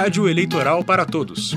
Rádio 0.00 0.28
Eleitoral 0.28 0.84
para 0.84 1.04
Todos. 1.04 1.56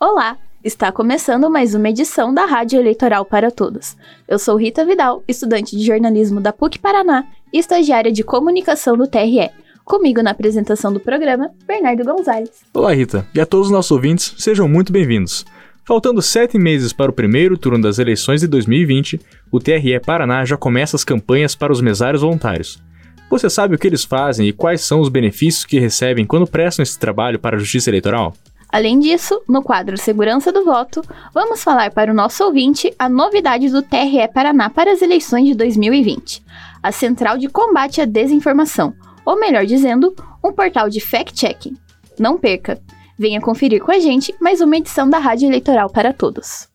Olá, 0.00 0.38
está 0.64 0.90
começando 0.90 1.50
mais 1.50 1.74
uma 1.74 1.90
edição 1.90 2.32
da 2.32 2.46
Rádio 2.46 2.80
Eleitoral 2.80 3.22
para 3.22 3.50
Todos. 3.50 3.94
Eu 4.26 4.38
sou 4.38 4.56
Rita 4.56 4.86
Vidal, 4.86 5.22
estudante 5.28 5.76
de 5.76 5.84
jornalismo 5.84 6.40
da 6.40 6.50
PUC 6.50 6.78
Paraná 6.78 7.26
e 7.52 7.58
estagiária 7.58 8.10
de 8.10 8.24
comunicação 8.24 8.96
do 8.96 9.06
TRE. 9.06 9.50
Comigo 9.84 10.22
na 10.22 10.30
apresentação 10.30 10.90
do 10.90 10.98
programa, 10.98 11.50
Bernardo 11.66 12.02
Gonzalez. 12.02 12.62
Olá, 12.72 12.94
Rita, 12.94 13.28
e 13.34 13.40
a 13.40 13.44
todos 13.44 13.66
os 13.66 13.72
nossos 13.72 13.90
ouvintes, 13.90 14.34
sejam 14.38 14.66
muito 14.66 14.94
bem-vindos. 14.94 15.44
Faltando 15.84 16.22
sete 16.22 16.56
meses 16.56 16.94
para 16.94 17.10
o 17.10 17.14
primeiro 17.14 17.58
turno 17.58 17.82
das 17.82 17.98
eleições 17.98 18.40
de 18.40 18.46
2020, 18.46 19.20
o 19.52 19.60
TRE 19.60 20.00
Paraná 20.00 20.42
já 20.46 20.56
começa 20.56 20.96
as 20.96 21.04
campanhas 21.04 21.54
para 21.54 21.70
os 21.70 21.82
mesários 21.82 22.22
voluntários. 22.22 22.82
Você 23.28 23.50
sabe 23.50 23.74
o 23.74 23.78
que 23.78 23.86
eles 23.86 24.04
fazem 24.04 24.46
e 24.46 24.52
quais 24.52 24.82
são 24.82 25.00
os 25.00 25.08
benefícios 25.08 25.64
que 25.64 25.80
recebem 25.80 26.24
quando 26.24 26.46
prestam 26.46 26.82
esse 26.82 26.98
trabalho 26.98 27.38
para 27.38 27.56
a 27.56 27.58
Justiça 27.58 27.90
Eleitoral? 27.90 28.32
Além 28.68 28.98
disso, 29.00 29.40
no 29.48 29.62
quadro 29.62 29.96
Segurança 29.96 30.52
do 30.52 30.64
Voto, 30.64 31.02
vamos 31.32 31.62
falar 31.62 31.90
para 31.90 32.10
o 32.10 32.14
nosso 32.14 32.44
ouvinte 32.44 32.92
a 32.98 33.08
novidade 33.08 33.68
do 33.68 33.82
TRE 33.82 34.28
Paraná 34.32 34.70
para 34.70 34.92
as 34.92 35.02
eleições 35.02 35.46
de 35.46 35.54
2020, 35.54 36.42
a 36.82 36.92
Central 36.92 37.38
de 37.38 37.48
Combate 37.48 38.00
à 38.00 38.04
Desinformação, 38.04 38.94
ou 39.24 39.38
melhor 39.38 39.66
dizendo, 39.66 40.14
um 40.44 40.52
portal 40.52 40.88
de 40.88 41.00
fact-checking. 41.00 41.76
Não 42.18 42.38
perca! 42.38 42.80
Venha 43.18 43.40
conferir 43.40 43.82
com 43.82 43.90
a 43.90 43.98
gente 43.98 44.34
mais 44.40 44.60
uma 44.60 44.76
edição 44.76 45.08
da 45.08 45.18
Rádio 45.18 45.48
Eleitoral 45.48 45.90
para 45.90 46.12
Todos. 46.12 46.68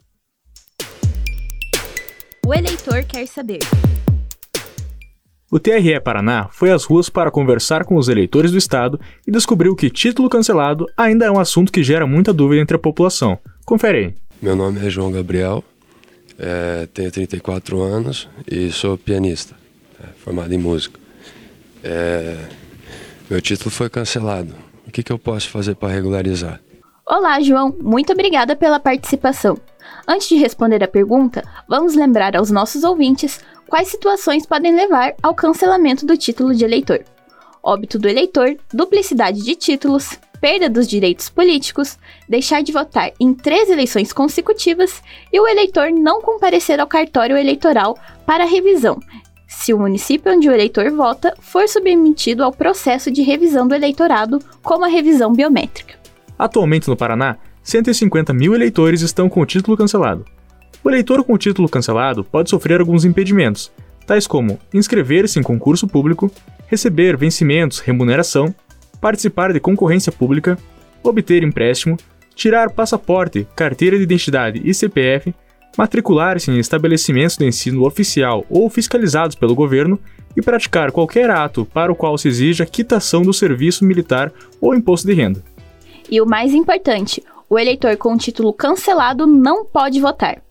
O 2.46 2.54
eleitor 2.54 3.04
quer 3.04 3.28
saber. 3.28 3.60
O 5.54 5.60
TRE 5.60 6.00
Paraná 6.00 6.48
foi 6.50 6.72
às 6.72 6.86
ruas 6.86 7.10
para 7.10 7.30
conversar 7.30 7.84
com 7.84 7.98
os 7.98 8.08
eleitores 8.08 8.52
do 8.52 8.58
estado 8.58 8.98
e 9.28 9.32
descobriu 9.32 9.76
que 9.76 9.90
título 9.90 10.30
cancelado 10.30 10.86
ainda 10.96 11.26
é 11.26 11.32
um 11.32 11.38
assunto 11.38 11.74
que 11.74 11.84
gera 11.84 12.08
muita 12.08 12.32
dúvida 12.32 12.62
entre 12.62 12.78
a 12.78 12.80
população. 12.80 13.38
Confere 13.66 13.98
aí. 13.98 14.14
Meu 14.42 14.56
nome 14.56 14.80
é 14.80 14.90
João 14.90 15.12
Gabriel, 15.12 15.62
é, 16.40 16.88
tenho 16.94 17.12
34 17.12 17.82
anos 17.82 18.30
e 18.50 18.72
sou 18.72 18.98
pianista, 18.98 19.54
é, 20.02 20.08
formado 20.24 20.54
em 20.54 20.58
música. 20.58 20.98
É, 21.84 22.38
meu 23.30 23.42
título 23.42 23.70
foi 23.70 23.90
cancelado. 23.90 24.56
O 24.88 24.92
que, 24.92 25.04
que 25.04 25.12
eu 25.12 25.20
posso 25.20 25.50
fazer 25.50 25.76
para 25.76 25.94
regularizar? 25.94 26.62
Olá, 27.06 27.42
João. 27.42 27.76
Muito 27.82 28.14
obrigada 28.14 28.56
pela 28.56 28.80
participação. 28.80 29.58
Antes 30.08 30.30
de 30.30 30.36
responder 30.36 30.84
a 30.84 30.88
pergunta, 30.88 31.44
vamos 31.68 31.96
lembrar 31.96 32.36
aos 32.36 32.52
nossos 32.52 32.84
ouvintes 32.84 33.40
quais 33.68 33.88
situações 33.88 34.46
podem 34.46 34.76
levar 34.76 35.14
ao 35.22 35.34
cancelamento 35.34 36.06
do 36.06 36.18
título 36.18 36.54
de 36.54 36.66
eleitor: 36.66 37.04
óbito 37.64 37.98
do 37.98 38.08
eleitor, 38.08 38.58
duplicidade 38.74 39.42
de 39.42 39.56
títulos, 39.56 40.18
perda 40.42 40.68
dos 40.68 40.88
direitos 40.88 41.30
políticos, 41.30 41.98
deixar 42.28 42.64
de 42.64 42.72
votar 42.72 43.12
em 43.20 43.34
três 43.34 43.70
eleições 43.70 44.12
consecutivas 44.12 45.02
e 45.32 45.40
o 45.40 45.48
eleitor 45.48 45.92
não 45.92 46.22
comparecer 46.22 46.80
ao 46.80 46.88
cartório 46.88 47.38
eleitoral 47.38 47.98
para 48.26 48.44
revisão, 48.44 49.00
se 49.48 49.74
o 49.74 49.78
município 49.78 50.34
onde 50.34 50.50
o 50.50 50.52
eleitor 50.52 50.90
vota 50.90 51.36
for 51.40 51.68
submetido 51.68 52.44
ao 52.44 52.52
processo 52.52 53.12
de 53.12 53.22
revisão 53.22 53.68
do 53.68 53.76
eleitorado, 53.76 54.40
como 54.64 54.84
a 54.84 54.88
revisão 54.88 55.34
biométrica. 55.34 56.00
Atualmente 56.40 56.88
no 56.88 56.98
Paraná, 56.98 57.38
150 57.64 58.34
mil 58.34 58.54
eleitores 58.54 59.02
estão 59.02 59.30
com 59.30 59.42
o 59.42 59.46
título 59.46 59.78
cancelado. 59.78 60.26
O 60.84 60.90
eleitor 60.90 61.24
com 61.24 61.34
o 61.34 61.38
título 61.38 61.70
cancelado 61.70 62.24
pode 62.24 62.50
sofrer 62.50 62.80
alguns 62.80 63.06
impedimentos, 63.06 63.72
tais 64.06 64.26
como 64.26 64.60
inscrever-se 64.74 65.40
em 65.40 65.44
concurso 65.44 65.88
público, 65.88 66.32
receber 66.68 67.16
vencimentos, 67.16 67.80
remuneração, 67.80 68.54
participar 69.00 69.54
de 69.54 69.60
concorrência 69.60 70.12
pública, 70.12 70.58
obter 71.04 71.44
empréstimo, 71.44 71.98
tirar 72.36 72.72
passaporte, 72.72 73.48
carteira 73.56 73.98
de 73.98 74.04
identidade 74.04 74.62
e 74.64 74.74
CPF, 74.74 75.34
matricular-se 75.78 76.52
em 76.52 76.60
estabelecimentos 76.60 77.38
de 77.38 77.46
ensino 77.46 77.86
oficial 77.86 78.46
ou 78.50 78.70
fiscalizados 78.70 79.36
pelo 79.36 79.56
governo 79.56 80.00
e 80.36 80.42
praticar 80.42 80.92
qualquer 80.92 81.30
ato 81.30 81.66
para 81.66 81.92
o 81.92 81.96
qual 81.96 82.18
se 82.18 82.28
exija 82.28 82.66
quitação 82.66 83.22
do 83.22 83.34
serviço 83.34 83.86
militar 83.86 84.32
ou 84.60 84.76
imposto 84.76 85.08
de 85.08 85.14
renda. 85.14 85.44
E 86.10 86.20
o 86.20 86.26
mais 86.26 86.54
importante, 86.54 87.24
o 87.52 87.60
eleitor 87.60 87.98
com 87.98 88.14
o 88.14 88.18
título 88.18 88.54
cancelado 88.54 89.28
não 89.28 89.66
pode 89.66 90.00
votar. 90.00 90.42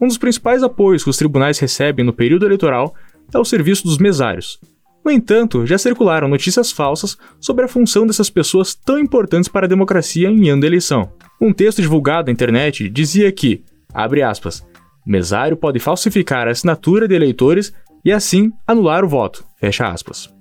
Um 0.00 0.08
dos 0.08 0.18
principais 0.18 0.62
apoios 0.62 1.04
que 1.04 1.10
os 1.10 1.16
tribunais 1.16 1.58
recebem 1.58 2.04
no 2.04 2.12
período 2.12 2.46
eleitoral 2.46 2.94
é 3.34 3.38
o 3.38 3.44
serviço 3.44 3.84
dos 3.84 3.98
mesários. 3.98 4.58
No 5.04 5.10
entanto, 5.10 5.66
já 5.66 5.76
circularam 5.76 6.28
notícias 6.28 6.70
falsas 6.70 7.16
sobre 7.40 7.64
a 7.64 7.68
função 7.68 8.06
dessas 8.06 8.30
pessoas 8.30 8.74
tão 8.74 8.98
importantes 8.98 9.48
para 9.48 9.66
a 9.66 9.68
democracia 9.68 10.28
em 10.28 10.48
ano 10.48 10.60
de 10.60 10.66
eleição. 10.66 11.10
Um 11.40 11.52
texto 11.52 11.82
divulgado 11.82 12.26
na 12.26 12.32
internet 12.32 12.88
dizia 12.88 13.32
que, 13.32 13.64
abre 13.92 14.22
aspas, 14.22 14.64
mesário 15.04 15.56
pode 15.56 15.80
falsificar 15.80 16.46
a 16.46 16.52
assinatura 16.52 17.08
de 17.08 17.14
eleitores 17.14 17.72
e 18.04 18.12
assim 18.12 18.52
anular 18.66 19.04
o 19.04 19.08
voto, 19.08 19.44
fecha 19.56 19.88
aspas. 19.88 20.32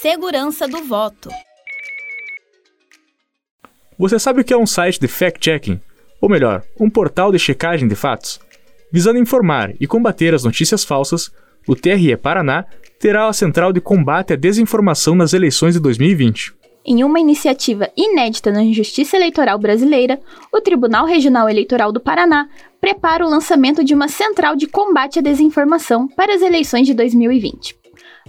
Segurança 0.02 0.66
do 0.66 0.82
voto. 0.82 1.28
Você 3.96 4.18
sabe 4.18 4.40
o 4.40 4.44
que 4.44 4.52
é 4.52 4.58
um 4.58 4.66
site 4.66 4.98
de 4.98 5.06
fact-checking? 5.06 5.80
Ou 6.20 6.28
melhor, 6.28 6.64
um 6.80 6.90
portal 6.90 7.30
de 7.30 7.38
checagem 7.38 7.86
de 7.86 7.94
fatos? 7.94 8.40
Visando 8.90 9.20
informar 9.20 9.72
e 9.78 9.86
combater 9.86 10.34
as 10.34 10.42
notícias 10.42 10.82
falsas, 10.82 11.30
o 11.68 11.76
TRE 11.76 12.16
Paraná 12.16 12.64
terá 12.98 13.28
a 13.28 13.32
Central 13.32 13.72
de 13.72 13.80
Combate 13.80 14.32
à 14.32 14.36
Desinformação 14.36 15.14
nas 15.14 15.34
eleições 15.34 15.74
de 15.74 15.78
2020. 15.78 16.52
Em 16.84 17.04
uma 17.04 17.20
iniciativa 17.20 17.88
inédita 17.96 18.50
na 18.50 18.64
Justiça 18.72 19.16
Eleitoral 19.16 19.56
Brasileira, 19.56 20.20
o 20.52 20.60
Tribunal 20.60 21.06
Regional 21.06 21.48
Eleitoral 21.48 21.92
do 21.92 22.00
Paraná 22.00 22.48
prepara 22.80 23.24
o 23.24 23.30
lançamento 23.30 23.84
de 23.84 23.94
uma 23.94 24.08
central 24.08 24.56
de 24.56 24.66
combate 24.66 25.20
à 25.20 25.22
desinformação 25.22 26.08
para 26.08 26.34
as 26.34 26.42
eleições 26.42 26.88
de 26.88 26.92
2020. 26.92 27.81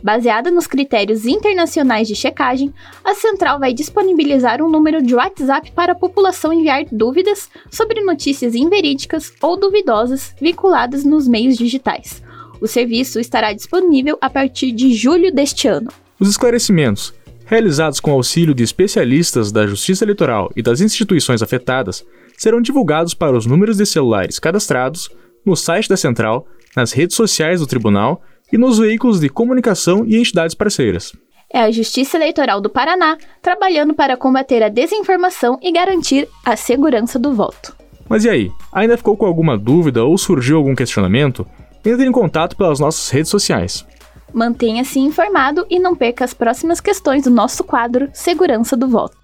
Baseada 0.04 0.52
nos 0.52 0.68
critérios 0.68 1.26
internacionais 1.26 2.10
de 2.10 2.14
checagem, 2.14 2.74
a 3.06 3.16
central 3.16 3.58
vai 3.58 3.74
disponibilizar 3.74 4.62
um 4.62 4.70
número 4.70 5.02
de 5.02 5.16
WhatsApp 5.16 5.72
para 5.72 5.94
a 5.94 5.96
população 5.96 6.52
enviar 6.52 6.84
dúvidas 6.92 7.50
sobre 7.72 8.02
notícias 8.02 8.54
inverídicas 8.54 9.32
ou 9.42 9.58
duvidosas 9.58 10.36
vinculadas 10.42 11.06
nos 11.06 11.26
meios 11.26 11.56
digitais. 11.56 12.22
O 12.60 12.68
serviço 12.68 13.18
estará 13.18 13.54
disponível 13.54 14.18
a 14.20 14.30
partir 14.30 14.74
de 14.74 14.94
julho 14.94 15.34
deste 15.34 15.70
ano. 15.70 15.90
Os 16.20 16.30
esclarecimentos, 16.30 17.14
realizados 17.46 18.02
com 18.02 18.12
auxílio 18.12 18.54
de 18.54 18.62
especialistas 18.62 19.54
da 19.54 19.66
Justiça 19.66 20.04
Eleitoral 20.04 20.52
e 20.54 20.62
das 20.62 20.82
instituições 20.82 21.42
afetadas, 21.42 22.06
serão 22.38 22.60
divulgados 22.60 23.14
para 23.14 23.38
os 23.38 23.46
números 23.46 23.78
de 23.78 23.86
celulares 23.86 24.38
cadastrados 24.38 25.10
no 25.46 25.56
site 25.56 25.88
da 25.88 25.96
central, 25.96 26.46
nas 26.76 26.92
redes 26.92 27.16
sociais 27.16 27.62
do 27.62 27.68
tribunal 27.68 28.22
e 28.54 28.58
nos 28.58 28.78
veículos 28.78 29.20
de 29.20 29.30
comunicação 29.30 30.06
e 30.06 30.16
entidades 30.16 30.54
parceiras. 30.54 31.12
É 31.52 31.62
a 31.62 31.72
Justiça 31.72 32.18
Eleitoral 32.18 32.62
do 32.62 32.70
Paraná 32.70 33.18
trabalhando 33.42 33.96
para 33.96 34.16
combater 34.16 34.62
a 34.62 34.70
desinformação 34.70 35.58
e 35.60 35.72
garantir 35.72 36.30
a 36.46 36.56
segurança 36.56 37.18
do 37.18 37.34
voto. 37.34 37.76
Mas 38.08 38.26
e 38.26 38.30
aí? 38.30 38.52
Ainda 38.72 38.96
ficou 38.96 39.18
com 39.18 39.26
alguma 39.26 39.58
dúvida 39.58 40.04
ou 40.04 40.16
surgiu 40.20 40.58
algum 40.58 40.76
questionamento? 40.76 41.48
Entre 41.84 42.06
em 42.06 42.12
contato 42.12 42.56
pelas 42.56 42.80
nossas 42.80 43.10
redes 43.10 43.32
sociais. 43.32 43.86
Mantenha-se 44.32 45.00
informado 45.00 45.66
e 45.70 45.80
não 45.80 45.96
perca 45.96 46.24
as 46.24 46.34
próximas 46.34 46.80
questões 46.80 47.24
do 47.24 47.32
nosso 47.32 47.64
quadro 47.64 48.10
Segurança 48.14 48.78
do 48.78 48.88
Voto. 48.88 49.18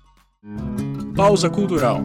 Pausa 1.15 1.49
Cultural. 1.49 2.01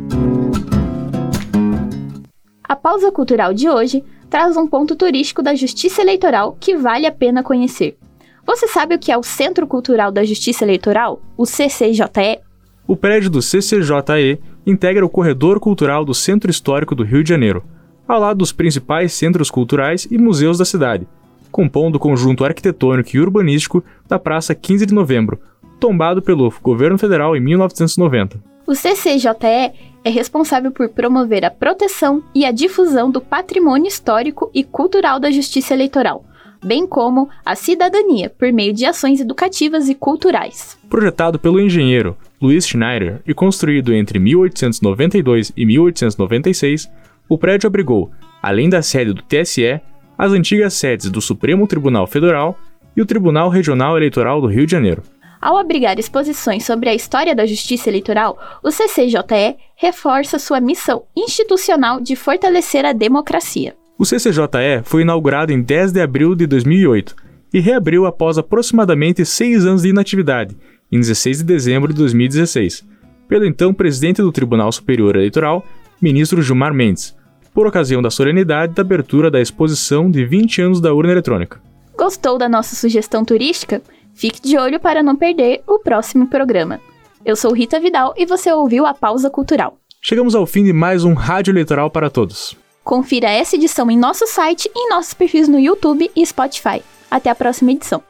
A 2.66 2.74
pausa 2.74 3.12
cultural 3.12 3.52
de 3.52 3.68
hoje 3.68 4.02
traz 4.34 4.56
um 4.56 4.66
ponto 4.66 4.96
turístico 4.96 5.44
da 5.44 5.54
Justiça 5.54 6.02
Eleitoral 6.02 6.56
que 6.58 6.76
vale 6.76 7.06
a 7.06 7.12
pena 7.12 7.40
conhecer. 7.40 7.96
Você 8.44 8.66
sabe 8.66 8.96
o 8.96 8.98
que 8.98 9.12
é 9.12 9.16
o 9.16 9.22
Centro 9.22 9.64
Cultural 9.64 10.10
da 10.10 10.24
Justiça 10.24 10.64
Eleitoral, 10.64 11.22
o 11.36 11.44
CCJE? 11.46 12.40
O 12.84 12.96
prédio 12.96 13.30
do 13.30 13.40
CCJE 13.40 14.40
integra 14.66 15.06
o 15.06 15.08
corredor 15.08 15.60
cultural 15.60 16.04
do 16.04 16.12
Centro 16.12 16.50
Histórico 16.50 16.96
do 16.96 17.04
Rio 17.04 17.22
de 17.22 17.28
Janeiro, 17.28 17.62
ao 18.08 18.18
lado 18.18 18.38
dos 18.38 18.50
principais 18.50 19.12
centros 19.12 19.52
culturais 19.52 20.04
e 20.10 20.18
museus 20.18 20.58
da 20.58 20.64
cidade, 20.64 21.06
compondo 21.52 21.94
o 21.94 22.00
conjunto 22.00 22.44
arquitetônico 22.44 23.10
e 23.14 23.20
urbanístico 23.20 23.84
da 24.08 24.18
Praça 24.18 24.52
15 24.52 24.84
de 24.84 24.92
Novembro, 24.92 25.38
tombado 25.78 26.20
pelo 26.20 26.52
governo 26.60 26.98
federal 26.98 27.36
em 27.36 27.40
1990. 27.40 28.42
O 28.66 28.72
CCJE 28.72 29.93
é 30.04 30.10
responsável 30.10 30.70
por 30.70 30.88
promover 30.90 31.44
a 31.44 31.50
proteção 31.50 32.22
e 32.34 32.44
a 32.44 32.52
difusão 32.52 33.10
do 33.10 33.20
patrimônio 33.20 33.88
histórico 33.88 34.50
e 34.52 34.62
cultural 34.62 35.18
da 35.18 35.30
justiça 35.30 35.72
eleitoral, 35.72 36.24
bem 36.62 36.86
como 36.86 37.28
a 37.44 37.56
cidadania 37.56 38.30
por 38.30 38.52
meio 38.52 38.74
de 38.74 38.84
ações 38.84 39.20
educativas 39.20 39.88
e 39.88 39.94
culturais. 39.94 40.78
Projetado 40.90 41.38
pelo 41.38 41.58
engenheiro 41.58 42.16
Louis 42.40 42.66
Schneider 42.66 43.22
e 43.26 43.32
construído 43.32 43.94
entre 43.94 44.18
1892 44.18 45.52
e 45.56 45.64
1896, 45.64 46.90
o 47.26 47.38
prédio 47.38 47.66
abrigou, 47.66 48.10
além 48.42 48.68
da 48.68 48.82
sede 48.82 49.14
do 49.14 49.22
TSE, 49.22 49.80
as 50.18 50.32
antigas 50.32 50.74
sedes 50.74 51.10
do 51.10 51.22
Supremo 51.22 51.66
Tribunal 51.66 52.06
Federal 52.06 52.58
e 52.94 53.00
o 53.00 53.06
Tribunal 53.06 53.48
Regional 53.48 53.96
Eleitoral 53.96 54.40
do 54.40 54.46
Rio 54.46 54.66
de 54.66 54.72
Janeiro. 54.72 55.02
Ao 55.44 55.58
abrigar 55.58 55.98
exposições 55.98 56.64
sobre 56.64 56.88
a 56.88 56.94
história 56.94 57.34
da 57.34 57.44
justiça 57.44 57.90
eleitoral, 57.90 58.38
o 58.62 58.70
CCJE 58.70 59.58
reforça 59.76 60.38
sua 60.38 60.58
missão 60.58 61.02
institucional 61.14 62.00
de 62.00 62.16
fortalecer 62.16 62.86
a 62.86 62.94
democracia. 62.94 63.76
O 63.98 64.06
CCJE 64.06 64.80
foi 64.84 65.02
inaugurado 65.02 65.52
em 65.52 65.60
10 65.60 65.92
de 65.92 66.00
abril 66.00 66.34
de 66.34 66.46
2008 66.46 67.14
e 67.52 67.60
reabriu 67.60 68.06
após 68.06 68.38
aproximadamente 68.38 69.22
seis 69.26 69.66
anos 69.66 69.82
de 69.82 69.90
inatividade, 69.90 70.56
em 70.90 70.98
16 70.98 71.36
de 71.36 71.44
dezembro 71.44 71.92
de 71.92 71.98
2016, 71.98 72.82
pelo 73.28 73.44
então 73.44 73.74
presidente 73.74 74.22
do 74.22 74.32
Tribunal 74.32 74.72
Superior 74.72 75.14
Eleitoral, 75.14 75.62
ministro 76.00 76.40
Gilmar 76.40 76.72
Mendes, 76.72 77.14
por 77.52 77.66
ocasião 77.66 78.00
da 78.00 78.10
solenidade 78.10 78.72
da 78.72 78.80
abertura 78.80 79.30
da 79.30 79.42
exposição 79.42 80.10
de 80.10 80.24
20 80.24 80.62
anos 80.62 80.80
da 80.80 80.94
urna 80.94 81.12
eletrônica. 81.12 81.60
Gostou 81.94 82.38
da 82.38 82.48
nossa 82.48 82.74
sugestão 82.74 83.26
turística? 83.26 83.82
Fique 84.14 84.40
de 84.40 84.56
olho 84.56 84.78
para 84.78 85.02
não 85.02 85.16
perder 85.16 85.62
o 85.66 85.80
próximo 85.80 86.28
programa. 86.28 86.80
Eu 87.24 87.34
sou 87.34 87.52
Rita 87.52 87.80
Vidal 87.80 88.14
e 88.16 88.24
você 88.24 88.52
ouviu 88.52 88.86
a 88.86 88.94
Pausa 88.94 89.28
Cultural. 89.28 89.76
Chegamos 90.00 90.34
ao 90.34 90.46
fim 90.46 90.62
de 90.62 90.72
mais 90.72 91.04
um 91.04 91.14
Rádio 91.14 91.50
Eleitoral 91.50 91.90
para 91.90 92.08
Todos. 92.08 92.56
Confira 92.84 93.28
essa 93.28 93.56
edição 93.56 93.90
em 93.90 93.98
nosso 93.98 94.26
site 94.26 94.70
e 94.74 94.86
em 94.86 94.90
nossos 94.90 95.14
perfis 95.14 95.48
no 95.48 95.58
YouTube 95.58 96.10
e 96.14 96.24
Spotify. 96.24 96.82
Até 97.10 97.28
a 97.30 97.34
próxima 97.34 97.72
edição. 97.72 98.02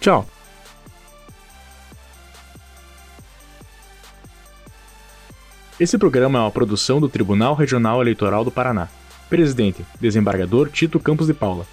Tchau! 0.00 0.26
Esse 5.80 5.96
programa 5.96 6.38
é 6.38 6.42
uma 6.42 6.50
produção 6.50 7.00
do 7.00 7.08
Tribunal 7.08 7.54
Regional 7.54 8.02
Eleitoral 8.02 8.44
do 8.44 8.50
Paraná. 8.50 8.88
Presidente, 9.30 9.84
desembargador 10.00 10.68
Tito 10.68 11.00
Campos 11.00 11.28
de 11.28 11.34
Paula. 11.34 11.66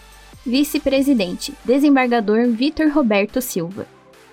Vice-presidente, 0.45 1.53
desembargador 1.65 2.47
Vitor 2.47 2.89
Roberto 2.89 3.41
Silva. 3.41 3.85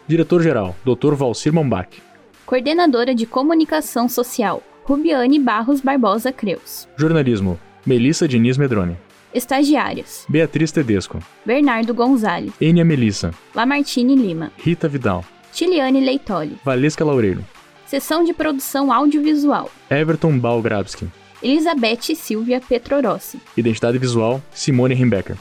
Diretor-geral, 0.06 0.76
Dr. 0.85 1.14
Valcir 1.14 1.53
Mombach. 1.53 2.00
Coordenadora 2.47 3.12
de 3.12 3.26
Comunicação 3.26 4.08
Social, 4.08 4.62
Rubiane 4.85 5.41
Barros 5.41 5.81
Barbosa 5.81 6.31
Creus. 6.31 6.87
Jornalismo, 6.97 7.58
Melissa 7.85 8.29
Diniz 8.29 8.56
Medrone. 8.56 8.97
Estagiários, 9.35 10.25
Beatriz 10.29 10.70
Tedesco. 10.70 11.19
Bernardo 11.44 11.93
Gonzalez, 11.93 12.53
Enia 12.60 12.84
Melissa. 12.84 13.34
Lamartine 13.53 14.15
Lima, 14.15 14.53
Rita 14.56 14.89
Vidal. 14.89 15.25
Tiliane 15.53 16.01
Leitoli. 16.01 16.56
Valesca 16.65 17.05
Laureiro. 17.05 17.44
Seção 17.84 18.22
de 18.22 18.32
Produção 18.32 18.93
Audiovisual, 18.93 19.69
Everton 19.91 20.39
Balgrabski. 20.39 21.08
Elizabeth 21.43 22.15
Silvia 22.15 22.60
Petrorossi. 22.60 23.39
Identidade 23.56 23.98
visual, 23.98 24.41
Simone 24.53 24.94
Rimbecker. 24.94 25.36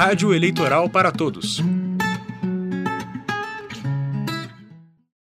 Rádio 0.00 0.32
Eleitoral 0.32 0.88
para 0.88 1.12
Todos. 1.12 1.62